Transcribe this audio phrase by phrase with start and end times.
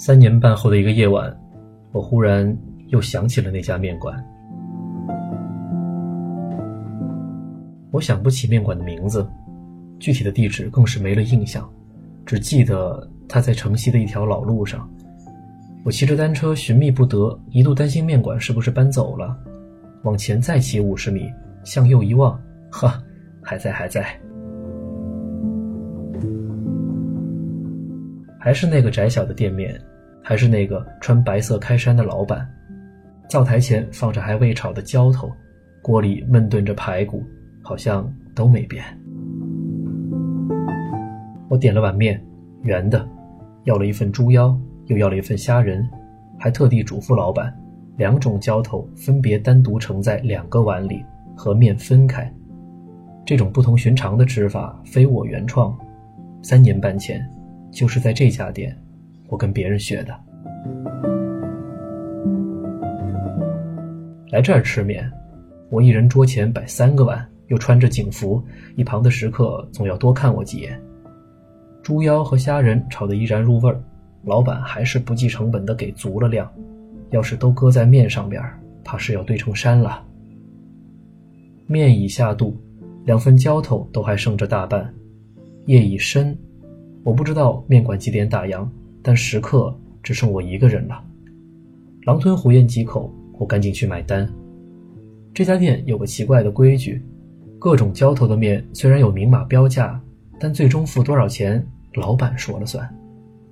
[0.00, 1.30] 三年半后的一个夜晚，
[1.92, 4.16] 我忽然又想起了那家面馆。
[7.90, 9.28] 我想不起面馆的名字，
[9.98, 11.70] 具体的地址更是没了印象，
[12.24, 14.88] 只记得它在城西的一条老路上。
[15.84, 19.36] 我骑着单车寻觅不得，一度担心面馆是不是搬走了。
[20.04, 21.30] 往前再骑五十米，
[21.62, 22.40] 向右一望，
[22.72, 22.98] 哈，
[23.42, 24.18] 还在，还在。
[28.38, 29.78] 还是那个窄小的店面，
[30.22, 32.46] 还是那个穿白色开衫的老板。
[33.28, 35.30] 灶台前放着还未炒的浇头，
[35.82, 37.24] 锅里焖炖着排骨，
[37.62, 38.84] 好像都没变。
[41.48, 42.20] 我点了碗面，
[42.62, 43.08] 圆的，
[43.64, 44.56] 要了一份猪腰，
[44.86, 45.88] 又要了一份虾仁，
[46.38, 47.52] 还特地嘱咐老板，
[47.96, 51.04] 两种浇头分别单独盛在两个碗里，
[51.36, 52.32] 和面分开。
[53.24, 55.76] 这种不同寻常的吃法非我原创，
[56.42, 57.20] 三年半前。
[57.72, 58.76] 就是在这家店，
[59.30, 60.14] 我跟别人学的。
[64.30, 65.10] 来这儿吃面，
[65.70, 68.42] 我一人桌前摆三个碗，又穿着警服，
[68.76, 70.80] 一旁的食客总要多看我几眼。
[71.82, 73.80] 猪腰和虾仁炒得依然入味儿，
[74.24, 76.48] 老板还是不计成本的给足了量。
[77.10, 78.40] 要是都搁在面上边，
[78.84, 80.04] 怕是要堆成山了。
[81.66, 82.56] 面已下肚，
[83.04, 84.94] 两份浇头都还剩着大半，
[85.66, 86.36] 夜已深。
[87.02, 88.68] 我不知道面馆几点打烊，
[89.02, 91.02] 但食客只剩我一个人了。
[92.02, 94.28] 狼吞虎咽几口，我赶紧去买单。
[95.32, 97.02] 这家店有个奇怪的规矩：
[97.58, 100.00] 各种浇头的面虽然有明码标价，
[100.38, 102.88] 但最终付多少钱，老板说了算。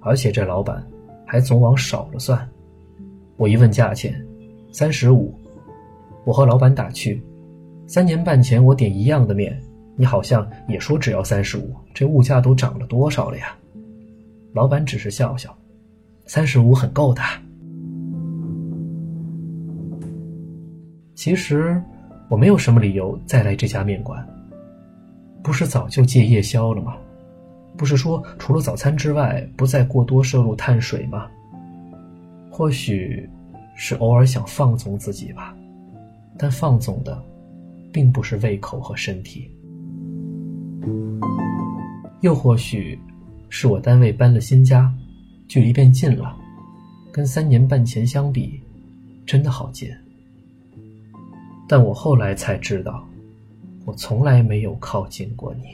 [0.00, 0.84] 而且这老板
[1.24, 2.48] 还总往少了算。
[3.36, 4.14] 我一问价钱，
[4.72, 5.34] 三十五。
[6.24, 7.22] 我和老板打趣：
[7.86, 9.58] 三年半前我点一样的面。
[9.94, 13.54] 你好像也说只要三十五，这物价都涨了多少了呀？
[14.52, 15.56] 老板只是笑笑，
[16.26, 17.22] 三十五很够的。
[21.14, 21.80] 其实
[22.28, 24.26] 我没有什么理由再来这家面馆，
[25.42, 26.96] 不是早就戒夜宵了吗？
[27.76, 31.26] 不是说除了早餐之外不再过多摄入碳水吗？
[32.50, 33.28] 或许
[33.74, 35.56] 是偶尔想放纵自己吧，
[36.36, 37.18] 但放纵的
[37.90, 39.50] 并不是胃口和身体。
[42.20, 42.98] 又或许，
[43.54, 44.90] 是我单位搬了新家，
[45.46, 46.34] 距离变近了，
[47.12, 48.58] 跟三年半前相比，
[49.26, 49.90] 真的好近。
[51.68, 53.06] 但我后来才知道，
[53.84, 55.64] 我从来没有靠近过你。